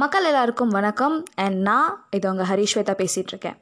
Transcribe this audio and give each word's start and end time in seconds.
மக்கள் 0.00 0.24
எல்லாருக்கும் 0.24 0.68
வணக்கம். 0.68 1.22
அண்ட் 1.34 1.60
நான் 1.60 2.06
இது 2.10 2.30
உங்கள் 2.30 2.46
ஹரிஸ்வேதா 2.46 2.92
பேசிகிட்ருக்கேன் 3.00 3.56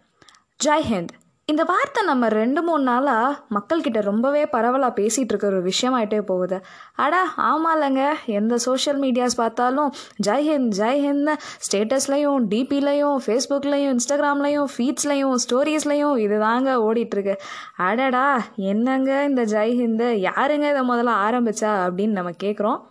ஜெய் 0.64 0.84
ஹிந்த். 0.90 1.12
இந்த 1.44 1.64
வார்த்தை 1.64 2.04
நம்ம 2.04 2.28
ரெண்டு 2.28 2.62
மூணு 2.62 2.82
நாளாக 2.82 3.38
மக்கள்கிட்ட 3.54 4.00
ரொம்பவே 4.00 4.46
பரவலாக 4.46 5.02
பேசிகிட்டு 5.02 5.32
இருக்க 5.32 5.46
ஒரு 5.46 5.62
விஷயமாயிட்டே 5.62 6.20
போகுது. 6.20 6.60
அடா 6.94 7.34
ஆமாலங்க 7.36 8.12
எந்த 8.26 8.56
சோஷியல் 8.56 9.00
மீடியாஸ் 9.00 9.36
பார்த்தாலும் 9.36 9.92
ஜெய் 10.26 10.46
ஹிந்த் 10.48 10.72
ஜெய் 10.78 11.00
ஹிந்த்னு 11.06 11.36
ஸ்டேட்டஸ்லையும் 11.66 12.42
டிபிலையும் 12.50 13.16
ஃபேஸ்புக்லையும் 13.26 13.94
இன்ஸ்டாகிராம்லையும் 13.94 14.68
ஃபீட்ஸ்லையும் 14.76 15.34
ஸ்டோரிஸ்லையும் 15.46 16.18
இது 16.18 16.38
தாங்க 16.38 16.92
ஓடிட்டுருக்கு. 16.92 17.36
அடடா 17.76 18.42
என்னங்க 18.56 19.24
இந்த 19.24 19.44
ஜெய் 19.44 19.74
ஹிந்து? 19.76 20.10
யாருங்க 20.28 20.68
இதை 20.72 20.84
முதல்ல 20.88 21.16
ஆரம்பித்தா 21.28 21.72
அப்படின்னு 21.86 22.18
நம்ம 22.20 22.30
கேட்குறோம் 22.44 22.82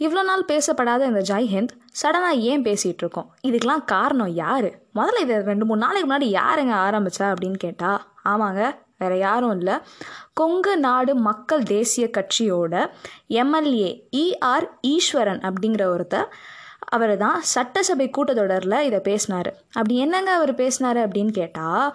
இவ்வளோ 0.00 0.22
நாள் 0.22 0.44
பேசப்படாத 0.44 1.06
இந்த 1.06 1.20
ஜெய்ஹிந்த் 1.20 1.72
சடனாக 2.02 2.42
ஏன் 2.50 2.62
பேசிகிட்டு 2.62 3.02
இருக்கோம்? 3.04 3.34
இதுக்கெலாம் 3.48 3.84
காரணம் 3.84 4.34
யார்? 4.34 4.68
முதல்ல 4.94 5.20
இதை 5.20 5.36
ரெண்டு 5.40 5.64
மூணு 5.64 5.80
நாளைக்கு 5.80 6.08
முன்னாடி 6.10 6.28
யாருங்க 6.40 6.74
ஆரம்பித்தா 6.86 7.24
அப்படின்னு 7.32 7.58
கேட்டால் 7.58 8.00
ஆமாங்க 8.24 8.62
வேறு 8.98 9.18
யாரும் 9.18 9.58
இல்லை. 9.58 9.74
கொங்கு 10.32 10.76
நாடு 10.78 11.14
மக்கள் 11.14 11.62
தேசிய 11.62 12.10
கட்சியோட 12.16 12.74
எம்எல்ஏ 13.26 13.90
இஆர் 14.16 14.66
ஈஸ்வரன் 14.80 15.40
அப்படிங்கிற 15.40 15.84
ஒருத்தர் 15.96 16.28
அவர் 16.92 17.12
தான் 17.16 17.38
சட்டசபை 17.54 18.06
கூட்டத்தொடரில் 18.16 18.84
இதை 18.88 19.00
பேசினார். 19.00 19.50
அப்படி 19.74 19.96
என்னங்க 20.04 20.30
அவர் 20.32 20.52
பேசினார் 20.54 21.00
அப்படின்னு 21.04 21.32
கேட்டால் 21.40 21.86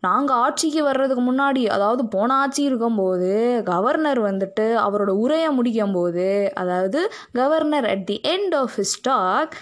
நாங்கள் 0.00 0.40
ஆட்சிக்கு 0.44 0.80
வர்றதுக்கு 0.84 1.22
முன்னாடி 1.22 1.62
அதாவது 1.66 2.02
போன 2.06 2.34
ஆட்சி 2.34 2.62
இருக்கும்போது 2.62 3.30
கவர்னர் 3.70 4.20
வந்துட்டு 4.20 4.66
அவரோட 4.84 5.12
உரையை 5.24 5.50
முடிக்கும் 5.50 5.92
போது 5.92 6.26
அதாவது 6.54 7.00
governor 7.32 7.88
at 7.92 8.06
the 8.06 8.16
end 8.34 8.54
of 8.54 8.74
his 8.76 8.96
talk 9.02 9.54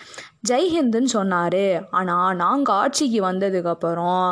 ஜெய்ஹிந்துன்னு 0.49 1.11
சொன்னார். 1.19 1.65
ஆனால் 1.91 2.37
நாங்கள் 2.37 2.75
ஆட்சிக்கு 2.75 3.21
வந்ததுக்கப்புறம் 3.31 4.27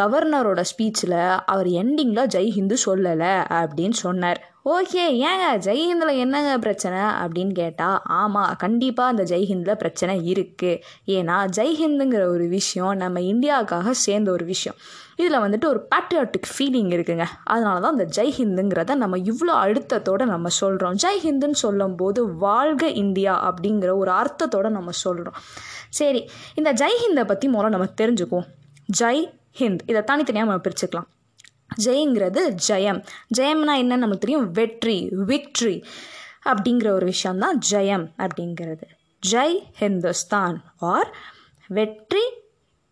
கவர்னரோட 0.00 0.62
ஸ்பீச்சில் 0.72 1.18
அவர் 1.54 1.70
எண்டிங்கில் 1.82 2.30
ஜெய்ஹிந்து 2.36 2.78
சொல்லலை 2.86 3.34
அப்படின்னு 3.60 3.98
சொன்னார். 4.06 4.40
ஓகே 4.74 5.02
ஏங்க 5.26 5.44
ஜெய்ஹிந்தில் 5.64 6.16
என்னங்க 6.16 6.58
பிரச்சனை? 6.58 7.00
அப்படின்னு 7.22 7.52
கேட்டால் 7.52 7.98
ஆமாம் 8.04 8.54
கண்டிப்பாக 8.56 9.10
அந்த 9.10 9.36
ஜெய்ஹிந்தில் 9.36 9.78
பிரச்சனை 9.82 10.14
இருக்குது 10.32 10.80
ஏன்னா 11.16 11.36
ஜெய்ஹிந்துங்கிற 11.56 12.22
ஒரு 12.26 12.46
விஷயம் 12.48 12.94
நம்ம 12.96 13.20
இந்தியாவுக்காக 13.20 13.90
சேர்ந்த 13.90 14.30
ஒரு 14.30 14.44
விஷயம். 14.44 14.76
இதில் 15.16 15.38
வந்துட்டு 15.38 15.64
ஒரு 15.64 15.80
பேட்ரியாட்டிக் 15.94 16.50
ஃபீலிங் 16.52 16.90
இருக்குங்க. 16.96 17.26
அதனால 17.44 17.80
தான் 17.80 17.94
அந்த 17.98 18.08
ஜெய்ஹிந்துங்கிறத 18.16 18.94
நம்ம 18.94 19.16
இவ்வளோ 19.30 19.54
அழுத்தத்தோடு 19.64 20.26
நம்ம 20.34 20.48
சொல்கிறோம் 20.48 20.96
ஜெய்ஹிந்துன்னு 21.04 21.62
சொல்லும்போது 21.64 22.22
வாழ்க 22.46 22.88
இந்தியா 23.04 23.34
அப்படிங்கிற 23.50 23.96
ஒரு 23.96 24.10
அர்த்தத்தோடு 24.10 24.70
நம்ம 24.70 24.90
சொல்கிறோம் 24.90 25.36
சரி 26.00 26.22
இந்த 26.54 26.72
ஜெய்ஹிந்தை 26.82 27.26
பற்றி 27.26 27.48
முதல்ல 27.48 27.74
நம்ம 27.76 27.92
தெரிஞ்சுக்குவோம். 28.02 28.48
ஜெய் 29.00 29.26
ஹிந்த் 29.60 29.84
இதை 29.86 30.02
தனித்தனியாக 30.02 30.48
நம்ம 30.50 30.64
பிரிச்சுக்கலாம். 30.68 31.10
ஜெய்ங்கிறது 31.84 32.56
ஜெயம். 32.68 33.06
ஜெயம்னா 33.38 33.74
என்னன்னு 33.80 34.02
நமக்கு 34.04 34.18
தெரியும்? 34.18 34.50
வெற்றி 34.50 35.08
விக்ட்ரி 35.26 35.84
அப்படிங்கிற 36.44 36.88
ஒரு 36.88 37.06
விஷயந்தான் 37.06 37.58
ஜெயம் 37.70 38.06
அப்படிங்கிறது. 38.18 38.86
ஜெய் 39.30 39.58
ஹிந்துஸ்தான் 39.80 40.56
ஆர் 40.76 41.14
வெற்றி 41.68 42.22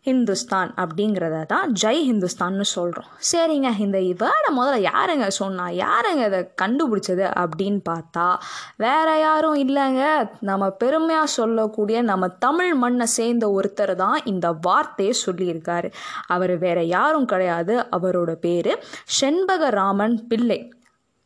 ஹிந்துஸ்தான் 0.05 0.75
அப்படிங்கிறத 0.77 1.47
தான் 1.47 1.73
ஜெய் 1.83 2.03
ஹிந்துஸ்தான்னு 2.11 2.61
சொல்கிறோம் 2.61 3.11
சரிங்க 3.33 3.79
இந்த 3.79 3.99
வேர்டை 3.99 4.51
முதல்ல 4.57 4.89
யாருங்க 4.89 5.29
சொன்னா 5.29 5.69
யாருங்க 5.69 6.27
இதை 6.27 6.51
கண்டுபிடிச்சது 6.63 7.25
அப்படின்னு 7.43 7.81
பார்த்தா 7.89 8.37
வேற 8.77 9.19
யாரும் 9.19 9.55
இல்லைங்க. 9.55 10.31
நம்ம 10.41 10.71
பெருமையாக 10.71 11.27
சொல்லக்கூடிய 11.27 12.03
நம்ம 12.03 12.29
தமிழ் 12.29 12.75
மண்ணை 12.75 13.07
சேர்ந்த 13.07 13.61
ஒருத்தர் 13.61 13.95
தான் 13.95 14.25
இந்த 14.25 14.53
வார்த்தையை 14.61 15.15
சொல்லியிருக்காரு. 15.27 15.93
அவர் 16.27 16.59
வேற 16.59 16.83
யாரும் 16.83 17.25
கிடையாது. 17.25 17.87
அவரோட 17.93 18.33
பேர் 18.35 18.85
செண்பகராமன் 19.21 20.27
பிள்ளை. 20.29 20.73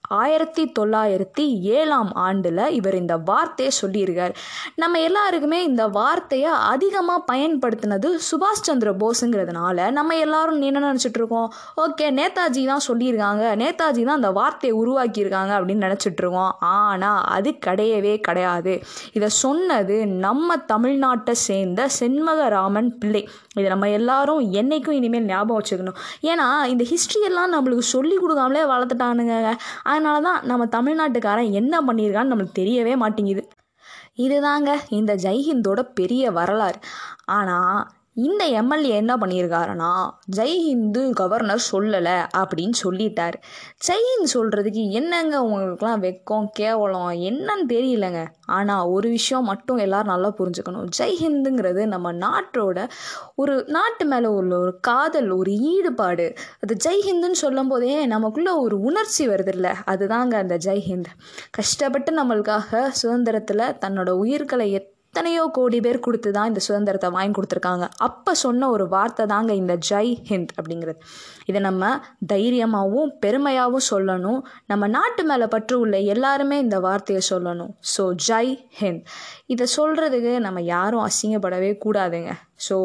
ஆயிரத்தி 0.09 0.73
தொள்ளாயிரத்தி 0.79 1.61
ஏழாம் 1.61 2.13
ஆண்டில் 2.13 2.67
இவர் 2.69 2.95
இந்த 2.95 3.17
வார்த்தையை 3.17 3.73
சொல்லியிருக்கார். 3.83 4.35
நம்ம 4.75 5.01
எல்லாருக்குமே 5.01 5.65
இந்த 5.65 5.89
வார்த்தையை 5.89 6.51
அதிகமாக 6.51 7.25
பயன்படுத்தினது 7.33 8.11
சுபாஷ் 8.31 8.67
சந்திர 8.69 8.93
போஸுங்கிறதுனால 8.93 9.91
நம்ம 9.91 10.17
எல்லாரும் 10.17 10.61
என்ன 10.61 10.93
நினச்சிட்டு 10.93 11.21
இருக்கோம்? 11.21 11.53
ஓகே 11.77 12.07
நேதாஜி 12.21 12.67
தான் 12.67 12.87
சொல்லியிருக்காங்க. 12.89 13.45
நேதாஜி 13.57 14.05
தான் 14.05 14.19
அந்த 14.21 14.31
வார்த்தையை 14.31 14.79
உருவாக்கியிருக்காங்க 14.81 15.53
அப்படின்னு 15.59 15.87
நினச்சிட்டு 15.89 16.23
இருக்கோம். 16.25 16.57
ஆனால் 16.59 17.23
அது 17.25 17.59
கிடையவே 17.67 18.21
கிடையாது. 18.21 18.83
இதை 19.13 19.29
சொன்னது 19.29 20.07
நம்ம 20.07 20.57
தமிழ்நாட்டை 20.57 21.31
சேர்ந்த 21.31 21.89
செண்மகராமன் 22.01 22.99
பிள்ளை. 22.99 23.29
இதை 23.55 23.69
நம்ம 23.69 23.89
எல்லாரும் 23.89 24.53
என்றைக்கும் 24.53 24.91
இனிமேல் 24.91 25.25
ஞாபகம் 25.25 25.61
வச்சுக்கணும். 25.61 25.99
ஏன்னா 26.23 26.65
இந்த 26.65 26.85
ஹிஸ்ட்ரியெல்லாம் 26.91 27.55
நம்மளுக்கு 27.57 27.79
சொல்லி 27.79 28.17
கொடுக்காமலே 28.17 28.63
வளர்த்துட்டானுங்க 28.73 29.57
அதனால 29.99 30.19
தான் 30.29 30.41
நம்ம 30.51 30.65
தமிழ்நாட்டுக்காரன் 30.77 31.55
என்ன 31.61 31.75
பண்ணியிருக்கான்னு 31.87 32.33
நம்மளுக்கு 32.33 32.61
தெரியவே 32.61 32.95
மாட்டேங்குது. 33.05 33.43
இதுதாங்க 34.25 34.71
இந்த 34.99 35.13
ஜெய்ஹிந்தோட 35.25 35.81
பெரிய 36.01 36.31
வரலாறு. 36.39 36.79
ஆனால் 37.37 37.81
இந்த 38.19 38.45
எம்எல்ஏ 38.45 38.95
என்ன 38.95 39.17
பண்ணியிருக்காருன்னா 39.17 40.11
ஜெய் 40.37 40.57
ஹிந்து 40.67 41.13
கவர்னர் 41.13 41.67
சொல்லலை 41.73 42.27
அப்படின்னு 42.37 42.73
சொல்லிட்டார். 42.83 43.33
ஜெய்ஹிந்த் 43.89 44.33
சொல்கிறதுக்கு 44.35 44.91
என்னங்க 44.91 45.43
உங்களுக்குலாம் 45.43 46.03
வெக்கம் 46.07 46.47
கேவலம் 46.53 47.11
என்னன்னு 47.11 47.65
தெரியலங்க. 47.69 48.27
ஆனால் 48.47 48.87
ஒரு 48.87 49.09
விஷயம் 49.09 49.45
மட்டும் 49.45 49.77
எல்லோரும் 49.77 50.07
நல்லா 50.07 50.35
புரிஞ்சுக்கணும். 50.39 50.89
ஜெய்ஹிந்துங்கிறது 50.99 51.87
நம்ம 51.87 52.13
நாட்டோட 52.13 52.89
ஒரு 53.35 53.65
நாட்டு 53.67 54.07
மேலே 54.07 54.27
உள்ள 54.27 54.59
ஒரு 54.59 54.81
காதல் 54.81 55.31
ஒரு 55.31 55.53
ஈடுபாடு. 55.53 56.35
அது 56.61 56.77
ஜெய்ஹிந்துன்னு 56.85 57.41
சொல்லும் 57.45 57.69
போதே 57.69 58.07
நமக்குள்ளே 58.07 58.51
ஒரு 58.51 58.81
உணர்ச்சி 58.81 59.29
வருதில்ல. 59.29 59.75
அதுதாங்க 59.87 60.35
அந்த 60.35 60.57
ஜெய்ஹிந்த் 60.57 61.13
கஷ்டப்பட்டு 61.51 62.25
நம்மளுக்காக 62.25 62.89
சுதந்திரத்தில் 62.89 63.59
தன்னோட 63.59 64.11
உயிர்களை 64.11 64.97
எத்தனையோ 65.15 65.45
கோடி 65.57 65.79
பேர் 65.85 65.99
கொடுத்து 66.05 66.31
தான் 66.35 66.49
இந்த 66.51 66.61
சுதந்திரத்தை 66.65 67.09
வாங்கி 67.15 67.35
கொடுத்துருக்காங்க. 67.37 67.85
அப்போ 68.07 68.33
சொன்ன 68.43 68.69
ஒரு 68.75 68.85
வார்த்தை 68.95 69.25
தாங்க 69.33 69.53
இந்த 69.61 69.75
ஜெய் 69.89 70.13
ஹிந்த் 70.29 70.53
அப்படிங்கிறது. 70.59 71.01
இதை 71.51 71.61
நம்ம 71.69 71.91
தைரியமாகவும் 72.33 73.13
பெருமையாகவும் 73.25 73.89
சொல்லணும். 73.93 74.41
நம்ம 74.73 74.89
நாட்டு 74.97 75.25
மேலே 75.31 75.47
பற்று 75.55 75.77
உள்ள 75.85 75.99
எல்லாருமே 76.15 76.59
இந்த 76.65 76.79
வார்த்தையை 76.89 77.23
சொல்லணும். 77.33 77.73
ஸோ 77.95 78.05
ஜெய் 78.29 78.53
ஹிந்த். 78.81 79.07
இதை 79.55 79.67
சொல்கிறதுக்கு 79.79 80.35
நம்ம 80.49 80.61
யாரும் 80.75 81.07
அசிங்கப்படவே 81.09 81.73
கூடாதுங்க. 81.87 82.33
ஸோ 82.67 82.77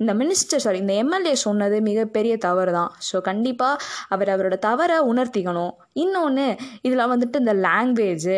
இந்த 0.00 0.12
மினிஸ்டர் 0.20 0.62
சாரி 0.62 0.78
இந்த 0.82 0.94
எம்எல்ஏ 1.02 1.34
சொன்னது 1.44 1.76
மிகப்பெரிய 1.88 2.34
தவறு 2.46 2.72
தான் 2.76 2.90
ஸோ 3.08 3.16
கண்டிப்பாக 3.28 3.84
அவர் 4.14 4.32
அவரோட 4.34 4.56
தவறை 4.66 4.96
உணர்த்திக்கணும். 5.10 5.74
இன்னொன்று 6.04 6.46
இதில் 6.86 7.10
வந்துட்டு 7.12 7.42
இந்த 7.42 7.54
லாங்குவேஜு 7.66 8.36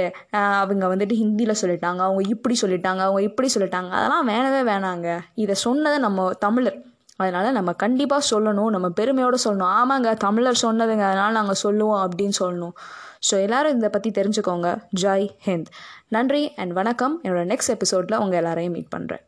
அவங்க 0.63 0.85
வந்துட்டு 0.93 1.17
ஹிந்தியில் 1.23 1.61
சொல்லிட்டாங்க. 1.63 2.01
அவங்க 2.07 2.23
இப்படி 2.35 2.55
சொல்லிட்டாங்க. 2.63 3.03
அவங்க 3.07 3.23
இப்படி 3.29 3.49
சொல்லிட்டாங்க. 3.55 3.91
அதெல்லாம் 3.99 4.29
வேணவே 4.29 4.61
வேணாங்க. 4.73 5.09
இதை 5.45 5.55
சொன்னதை 5.67 5.99
நம்ம 6.07 6.29
தமிழர். 6.47 6.79
அதனால் 7.23 7.57
நம்ம 7.59 7.73
கண்டிப்பாக 7.85 8.29
சொல்லணும். 8.31 8.71
நம்ம 8.77 8.89
பெருமையோடு 9.01 9.39
சொல்லணும். 9.45 9.73
ஆமாங்க 9.81 10.13
தமிழர் 10.27 10.63
சொன்னதுங்க. 10.63 11.05
அதனால் 11.11 11.37
நாங்கள் 11.39 11.61
சொல்லுவோம் 11.65 12.03
அப்படின்னு 12.05 12.37
சொல்லணும். 12.43 12.75
ஸோ 13.29 13.35
எல்லோரும் 13.43 13.77
இதை 13.77 13.89
பற்றி 13.89 14.11
தெரிஞ்சுக்கோங்க. 14.21 14.71
ஜெய் 15.03 15.29
ஹிந்த். 15.47 15.71
நன்றி 16.17 16.43
அண்ட் 16.63 16.75
வணக்கம். 16.81 17.15
என்னோடய 17.25 17.51
நெக்ஸ்ட் 17.53 17.75
எபிசோடில் 17.77 18.21
உங்கள் 18.25 18.41
எல்லாரையும் 18.41 18.77
மீட் 18.79 18.93
பண்ணுறேன் 18.97 19.25